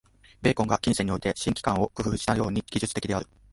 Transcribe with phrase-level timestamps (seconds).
[0.41, 3.27] ベーコンが近世において「新機関」を工夫したように、技術的である。